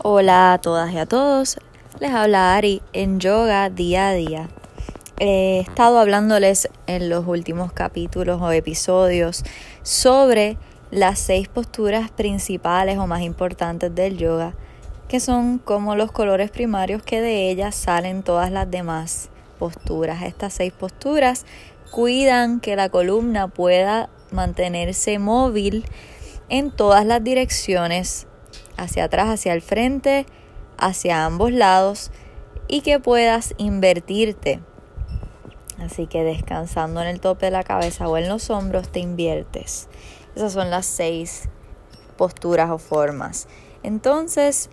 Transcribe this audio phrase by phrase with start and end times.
[0.00, 1.58] Hola a todas y a todos,
[1.98, 4.48] les habla Ari en Yoga Día a Día.
[5.18, 9.42] He estado hablándoles en los últimos capítulos o episodios
[9.82, 10.56] sobre
[10.92, 14.54] las seis posturas principales o más importantes del yoga,
[15.08, 20.22] que son como los colores primarios que de ellas salen todas las demás posturas.
[20.22, 21.44] Estas seis posturas
[21.90, 25.84] cuidan que la columna pueda mantenerse móvil
[26.48, 28.27] en todas las direcciones
[28.78, 30.24] hacia atrás, hacia el frente,
[30.78, 32.10] hacia ambos lados
[32.68, 34.60] y que puedas invertirte.
[35.78, 39.88] Así que descansando en el tope de la cabeza o en los hombros te inviertes.
[40.34, 41.48] Esas son las seis
[42.16, 43.46] posturas o formas.
[43.82, 44.70] Entonces,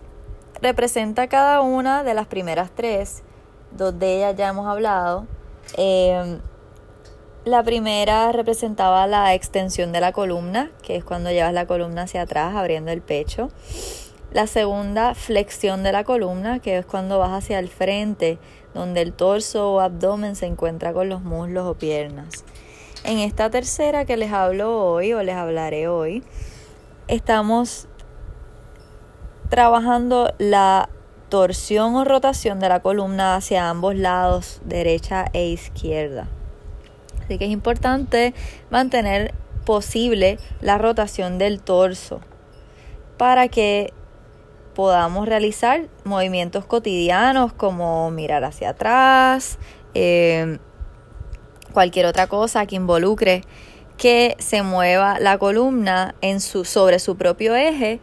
[0.60, 3.22] representa cada una de las primeras tres.
[3.72, 5.26] Dos de ellas ya hemos hablado.
[5.76, 6.40] Eh,
[7.46, 12.22] la primera representaba la extensión de la columna, que es cuando llevas la columna hacia
[12.22, 13.50] atrás, abriendo el pecho.
[14.32, 18.40] La segunda, flexión de la columna, que es cuando vas hacia el frente,
[18.74, 22.44] donde el torso o abdomen se encuentra con los muslos o piernas.
[23.04, 26.24] En esta tercera que les hablo hoy o les hablaré hoy,
[27.06, 27.86] estamos
[29.50, 30.88] trabajando la
[31.28, 36.26] torsión o rotación de la columna hacia ambos lados, derecha e izquierda.
[37.26, 38.34] Así que es importante
[38.70, 42.20] mantener posible la rotación del torso
[43.18, 43.92] para que
[44.74, 49.58] podamos realizar movimientos cotidianos como mirar hacia atrás,
[49.94, 50.58] eh,
[51.72, 53.42] cualquier otra cosa que involucre
[53.96, 57.98] que se mueva la columna en su, sobre su propio eje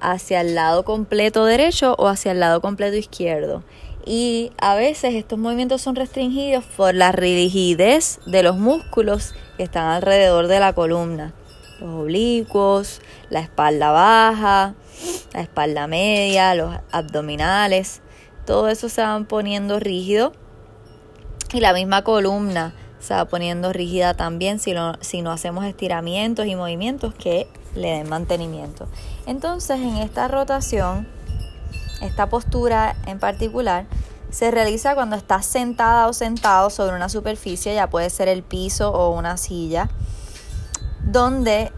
[0.00, 3.62] hacia el lado completo derecho o hacia el lado completo izquierdo
[4.08, 9.88] y a veces estos movimientos son restringidos por la rigidez de los músculos que están
[9.88, 11.34] alrededor de la columna.
[11.78, 14.74] Los oblicuos, la espalda baja,
[15.34, 18.00] la espalda media, los abdominales,
[18.46, 20.32] todo eso se van poniendo rígido
[21.52, 26.56] y la misma columna se va poniendo rígida también si, si no hacemos estiramientos y
[26.56, 28.88] movimientos que le den mantenimiento.
[29.26, 31.17] Entonces en esta rotación
[32.00, 33.86] esta postura en particular
[34.30, 38.92] se realiza cuando estás sentada o sentado sobre una superficie, ya puede ser el piso
[38.92, 39.88] o una silla,
[41.02, 41.72] donde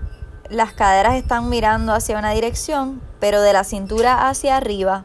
[0.48, 5.04] las caderas están mirando hacia una dirección, pero de la cintura hacia arriba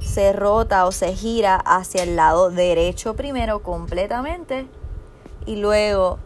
[0.00, 4.66] se rota o se gira hacia el lado derecho primero completamente
[5.46, 6.18] y luego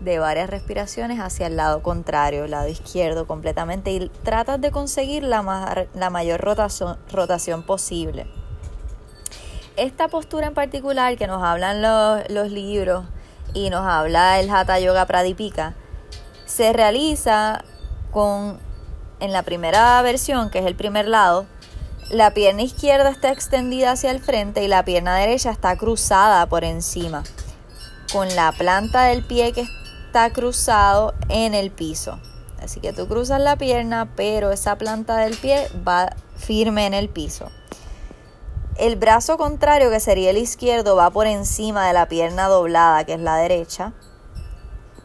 [0.00, 5.22] de varias respiraciones hacia el lado contrario, el lado izquierdo completamente y tratas de conseguir
[5.22, 8.26] la, mayor rotación, rotación, posible.
[9.76, 13.04] Esta postura en particular que nos hablan los, los libros
[13.54, 15.74] y nos habla el Hatha Yoga Pradipika,
[16.46, 17.64] se realiza
[18.10, 18.58] con,
[19.20, 21.46] en la primera versión, que es el primer lado,
[22.10, 26.64] la pierna izquierda está extendida hacia el frente y la pierna derecha está cruzada por
[26.64, 27.22] encima,
[28.12, 29.68] con la planta del pie que
[30.10, 32.18] está cruzado en el piso.
[32.60, 37.08] Así que tú cruzas la pierna, pero esa planta del pie va firme en el
[37.08, 37.48] piso.
[38.76, 43.14] El brazo contrario, que sería el izquierdo, va por encima de la pierna doblada, que
[43.14, 43.92] es la derecha.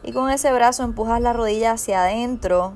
[0.02, 2.74] Y con ese brazo empujas la rodilla hacia adentro,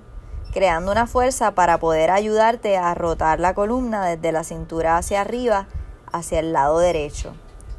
[0.52, 5.66] creando una fuerza para poder ayudarte a rotar la columna desde la cintura hacia arriba,
[6.12, 7.34] hacia el lado derecho.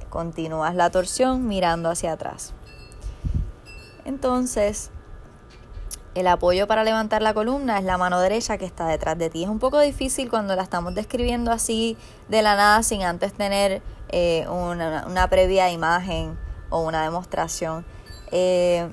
[0.09, 2.53] Continúas la torsión mirando hacia atrás.
[4.05, 4.91] Entonces,
[6.13, 9.43] el apoyo para levantar la columna es la mano derecha que está detrás de ti.
[9.43, 11.97] Es un poco difícil cuando la estamos describiendo así
[12.27, 16.37] de la nada sin antes tener eh, una, previa imagen
[16.69, 17.85] o una demostración.
[18.31, 18.89] Eh,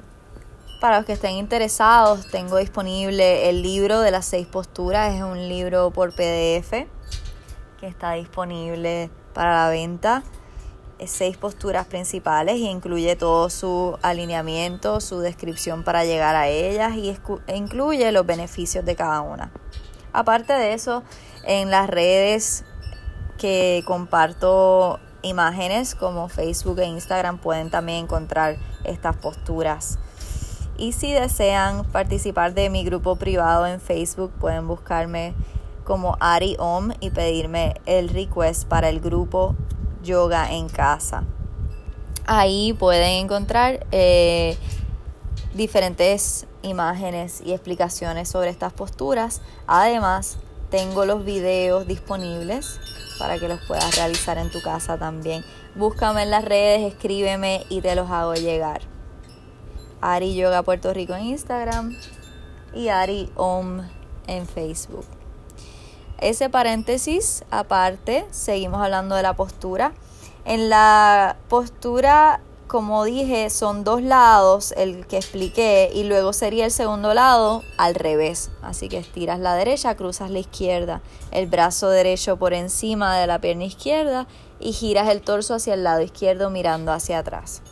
[0.81, 5.13] para los que estén interesados, tengo disponible el libro de las seis posturas.
[5.13, 6.87] Es un libro por PDF
[7.81, 10.23] que está disponible para la venta
[11.07, 17.17] seis posturas principales y incluye todo su alineamiento, su descripción para llegar a ellas y
[17.47, 19.53] e incluye los beneficios de cada una.
[20.13, 21.03] Aparte de eso,
[21.45, 22.65] en las redes
[23.39, 29.99] que comparto imágenes como Facebook e Instagram pueden también encontrar estas posturas.
[30.77, 35.35] Y si desean participar de mi grupo privado en Facebook, pueden buscarme
[35.85, 39.57] como Ari Om y pedirme el request para el grupo
[40.09, 41.23] yoga en casa.
[42.27, 44.57] Ahí pueden encontrar eh,
[45.55, 49.41] diferentes imágenes y explicaciones sobre estas posturas.
[49.67, 50.39] Además,
[50.71, 52.81] tengo los videos disponibles
[53.19, 55.45] para que los puedas realizar en tu casa también.
[55.75, 58.81] Búscame en las redes, escríbeme y te los hago llegar.
[60.01, 61.97] Ari Yoga Puerto Rico en Instagram
[62.75, 63.83] y Ari Om
[64.27, 65.18] en Facebook.
[66.21, 69.93] Ese paréntesis aparte, seguimos hablando de la postura.
[70.45, 76.71] En la postura, como dije, son dos lados, el que expliqué, y luego sería el
[76.71, 78.51] segundo lado al revés.
[78.63, 83.41] Así que estiras la derecha, cruzas la izquierda, el brazo derecho por encima de la
[83.41, 84.27] pierna izquierda
[84.61, 87.63] y giras el torso hacia el lado izquierdo mirando hacia atrás.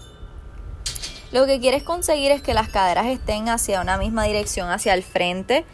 [1.32, 5.02] Lo que quieres conseguir es que las caderas estén hacia una misma dirección, hacia el
[5.02, 5.64] frente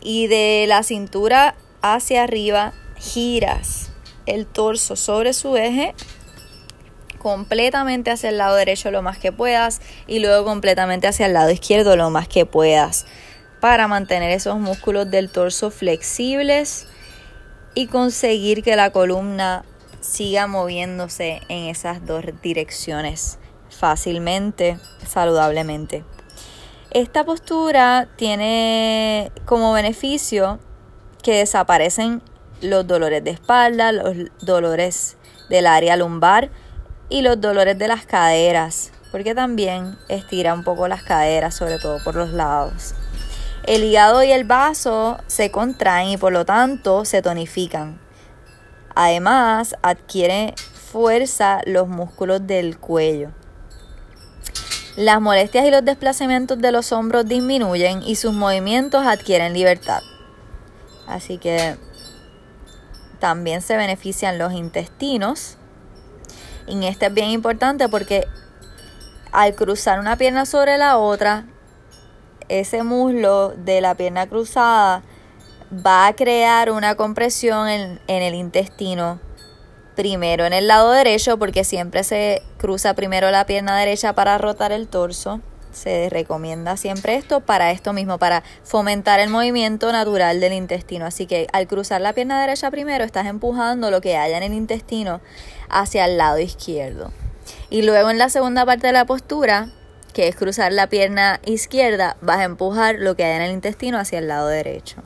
[0.00, 3.90] y de la cintura hacia arriba giras
[4.26, 5.94] el torso sobre su eje
[7.18, 11.50] completamente hacia el lado derecho lo más que puedas y luego completamente hacia el lado
[11.50, 13.06] izquierdo lo más que puedas
[13.60, 16.86] para mantener esos músculos del torso flexibles
[17.74, 19.64] y conseguir que la columna
[20.00, 23.38] siga moviéndose en esas dos direcciones
[23.68, 26.04] fácilmente, saludablemente.
[26.90, 30.58] Esta postura tiene como beneficio
[31.22, 32.22] que desaparecen
[32.60, 35.16] los dolores de espalda, los dolores
[35.48, 36.50] del área lumbar
[37.08, 41.98] y los dolores de las caderas, porque también estira un poco las caderas, sobre todo
[42.04, 42.94] por los lados.
[43.64, 48.00] El hígado y el vaso se contraen y por lo tanto se tonifican.
[48.94, 50.54] Además, adquiere
[50.90, 53.30] fuerza los músculos del cuello.
[54.96, 60.02] Las molestias y los desplazamientos de los hombros disminuyen y sus movimientos adquieren libertad.
[61.10, 61.76] Así que
[63.18, 65.56] también se benefician los intestinos.
[66.66, 68.26] Y este es bien importante porque
[69.32, 71.46] al cruzar una pierna sobre la otra,
[72.48, 75.02] ese muslo de la pierna cruzada
[75.72, 79.20] va a crear una compresión en, en, el intestino.
[79.96, 84.72] Primero en el lado derecho, porque siempre se cruza primero la pierna derecha para rotar
[84.72, 85.40] el torso
[85.72, 91.06] se recomienda siempre esto para esto mismo, para fomentar el movimiento natural del intestino.
[91.06, 94.54] Así que al cruzar la pierna derecha primero estás empujando lo que haya en el
[94.54, 95.20] intestino
[95.68, 97.12] hacia el lado izquierdo.
[97.68, 99.70] Y luego en la segunda parte de la postura,
[100.12, 103.98] que es cruzar la pierna izquierda, vas a empujar lo que haya en el intestino
[103.98, 105.02] hacia el lado derecho.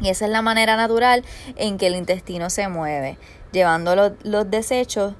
[0.00, 1.24] Y esa es la manera natural
[1.56, 3.18] en que el intestino se mueve,
[3.52, 5.14] llevando los, los desechos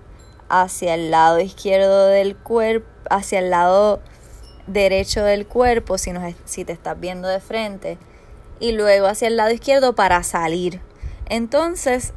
[0.48, 4.00] hacia el lado izquierdo del cuerpo, hacia el lado
[4.66, 6.12] derecho del cuerpo, si,
[6.44, 7.98] si te estás viendo de frente,
[8.58, 10.80] y luego hacia el lado izquierdo para salir.
[11.28, 12.12] Entonces,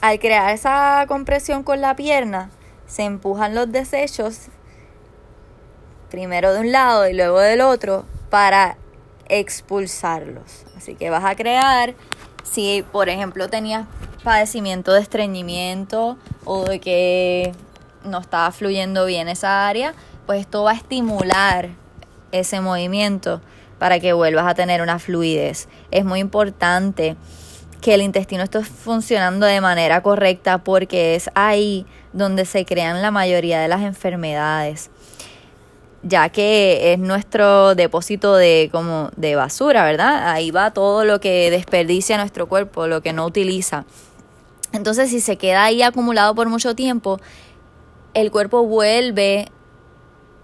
[0.00, 2.50] al crear esa compresión con la pierna,
[2.86, 4.48] se empujan los desechos
[6.10, 8.76] primero de un lado y luego del otro para
[9.28, 10.64] expulsarlos.
[10.76, 11.94] Así que vas a crear,
[12.44, 13.86] si por ejemplo tenías
[14.22, 17.52] padecimiento de estreñimiento o de que
[18.04, 19.94] no estaba fluyendo bien esa área,
[20.26, 21.70] pues esto va a estimular
[22.32, 23.40] ese movimiento
[23.78, 25.68] para que vuelvas a tener una fluidez.
[25.90, 27.16] Es muy importante
[27.80, 33.10] que el intestino esté funcionando de manera correcta porque es ahí donde se crean la
[33.10, 34.90] mayoría de las enfermedades
[36.02, 40.30] ya que es nuestro depósito de como de basura, ¿verdad?
[40.30, 43.84] Ahí va todo lo que desperdicia nuestro cuerpo, lo que no utiliza.
[44.72, 47.18] Entonces, si se queda ahí acumulado por mucho tiempo,
[48.14, 49.48] el cuerpo vuelve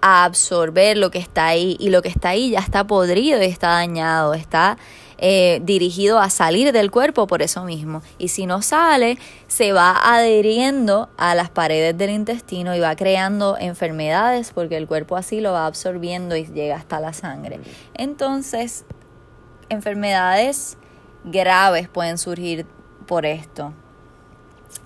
[0.03, 3.47] a absorber lo que está ahí y lo que está ahí ya está podrido y
[3.47, 4.77] está dañado, está
[5.25, 8.03] eh, dirigido a salir del cuerpo por eso mismo.
[8.19, 13.57] Y si no sale, se va adheriendo a las paredes del intestino y va creando
[13.57, 17.61] enfermedades porque el cuerpo así lo va absorbiendo y llega hasta la sangre.
[17.95, 18.85] Entonces,
[19.69, 20.77] enfermedades
[21.23, 22.67] graves pueden surgir
[23.07, 23.73] por esto,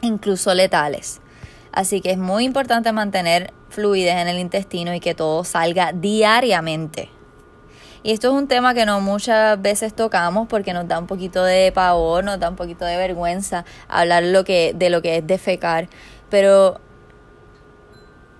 [0.02, 1.22] incluso letales.
[1.76, 7.10] Así que es muy importante mantener fluidez en el intestino y que todo salga diariamente.
[8.02, 11.44] Y esto es un tema que no muchas veces tocamos porque nos da un poquito
[11.44, 15.26] de pavor, nos da un poquito de vergüenza hablar lo que, de lo que es
[15.26, 15.90] defecar.
[16.30, 16.80] Pero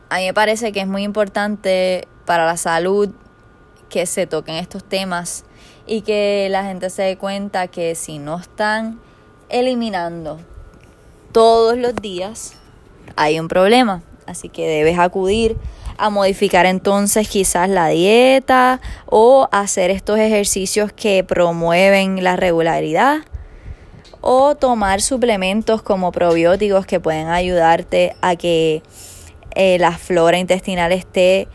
[0.08, 3.10] a mí me parece que es muy importante para la salud
[3.90, 5.44] que se toquen estos temas
[5.86, 8.98] y que la gente se dé cuenta que si no están
[9.50, 10.38] eliminando
[11.32, 12.54] todos los días,
[13.14, 14.02] hay un problema.
[14.26, 15.56] Así que debes acudir
[15.98, 23.18] a modificar entonces quizás la dieta o hacer estos ejercicios que promueven la regularidad
[24.20, 28.82] o tomar suplementos como probióticos que pueden ayudarte a que
[29.54, 31.48] eh, la flora intestinal esté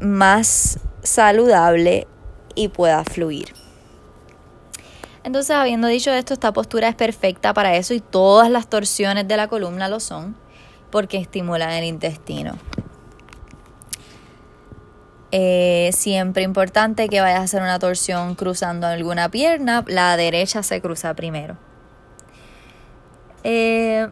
[0.00, 2.06] más saludable
[2.54, 3.55] y pueda fluir.
[5.26, 9.36] Entonces, habiendo dicho esto, esta postura es perfecta para eso y todas las torsiones de
[9.36, 10.36] la columna lo son
[10.92, 12.56] porque estimulan el intestino.
[15.32, 20.80] Eh, siempre importante que vayas a hacer una torsión cruzando alguna pierna, la derecha se
[20.80, 21.56] cruza primero.
[23.42, 24.08] Eh,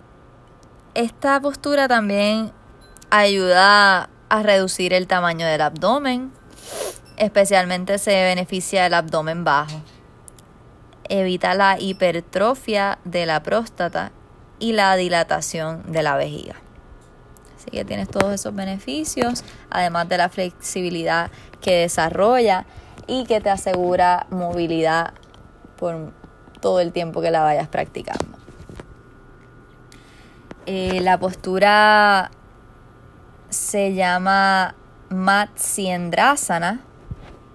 [0.94, 2.50] esta postura también
[3.10, 6.32] ayuda a reducir el tamaño del abdomen,
[7.18, 9.80] especialmente se beneficia el abdomen bajo.
[11.08, 14.12] Evita la hipertrofia de la próstata
[14.58, 16.56] y la dilatación de la vejiga.
[17.56, 21.30] Así que tienes todos esos beneficios, además de la flexibilidad
[21.60, 22.66] que desarrolla
[23.06, 25.14] y que te asegura movilidad
[25.76, 26.12] por
[26.60, 28.38] todo el tiempo que la vayas practicando.
[30.66, 32.30] Eh, la postura
[33.50, 34.74] se llama
[35.10, 36.80] Matsyendrasana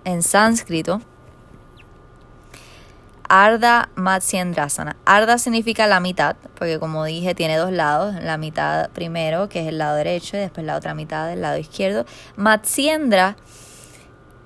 [0.06, 1.01] en sánscrito
[3.29, 4.98] Arda Matsyendrasana.
[5.05, 9.67] Arda significa la mitad, porque como dije tiene dos lados, la mitad primero que es
[9.67, 12.05] el lado derecho y después la otra mitad del lado izquierdo.
[12.36, 13.38] Matsyendra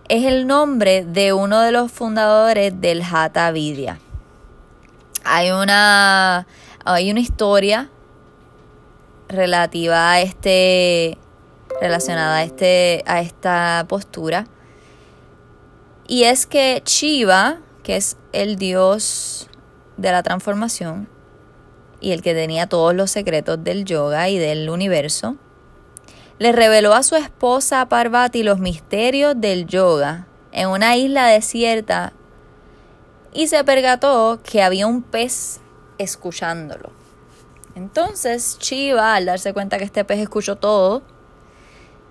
[0.09, 3.99] es el nombre de uno de los fundadores del Hatha Vidya.
[5.23, 6.45] Hay una,
[6.83, 7.89] hay una historia
[9.29, 11.17] relativa a este
[11.81, 14.45] relacionada a este a esta postura
[16.07, 19.47] y es que Shiva, que es el dios
[19.97, 21.07] de la transformación
[22.01, 25.37] y el que tenía todos los secretos del yoga y del universo,
[26.39, 32.11] le reveló a su esposa Parvati los misterios del yoga en una isla desierta
[33.31, 35.61] y se pergató que había un pez
[35.97, 36.91] escuchándolo.
[37.75, 41.03] Entonces Shiva, al darse cuenta que este pez escuchó todo,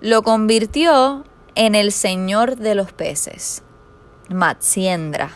[0.01, 1.23] lo convirtió
[1.55, 3.63] en el señor de los peces.
[4.29, 5.31] Matsyendra,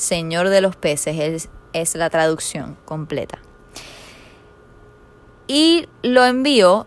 [0.00, 3.38] Señor de los peces, es, es la traducción completa.
[5.46, 6.86] Y lo envió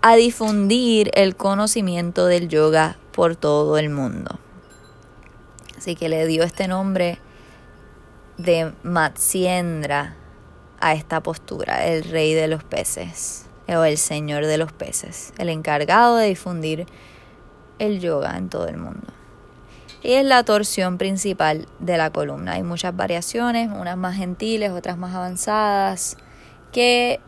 [0.00, 4.38] a difundir el conocimiento del yoga por todo el mundo.
[5.76, 7.18] Así que le dio este nombre
[8.38, 10.16] de Matsyendra
[10.80, 15.50] a esta postura, el rey de los peces o el señor de los peces, el
[15.50, 16.86] encargado de difundir
[17.78, 19.12] el yoga en todo el mundo
[20.04, 22.52] y es la torsión principal de la columna.
[22.52, 26.18] Hay muchas variaciones, unas más gentiles, otras más avanzadas,
[26.72, 27.20] que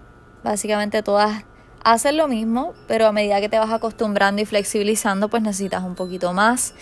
[0.45, 1.45] básicamente todas
[1.83, 5.95] hacen lo mismo, pero a medida que te vas acostumbrando y flexibilizando, pues necesitas un
[5.95, 6.75] poquito más.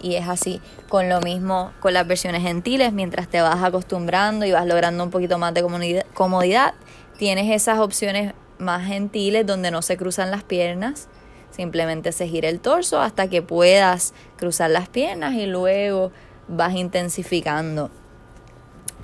[0.00, 4.52] Y es así con lo mismo con las versiones gentiles, mientras te vas acostumbrando y
[4.52, 6.74] vas logrando un poquito más de comodidad,
[7.18, 11.08] tienes esas opciones más gentiles donde no se cruzan las piernas
[11.52, 16.10] Simplemente se gira el torso hasta que puedas cruzar las piernas y luego
[16.48, 17.90] vas intensificando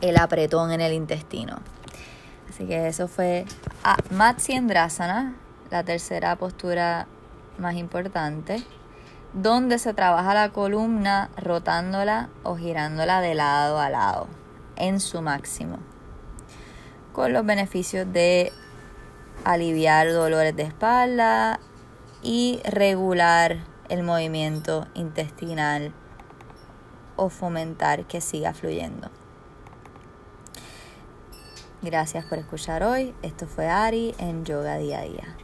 [0.00, 1.58] el apretón en el intestino.
[2.48, 3.44] Así que eso fue
[3.84, 5.36] ah, Matsyendrasana,
[5.70, 7.06] la tercera postura
[7.58, 8.62] más importante,
[9.34, 14.26] donde se trabaja la columna rotándola o girándola de lado a lado
[14.76, 15.78] en su máximo,
[17.12, 18.52] con los beneficios de
[19.44, 21.60] aliviar dolores de espalda,
[22.22, 25.92] y regular el movimiento intestinal
[27.16, 29.10] o fomentar que siga fluyendo.
[31.82, 33.14] Gracias por escuchar hoy.
[33.22, 35.36] Esto fue Ari en Yoga Día a Día.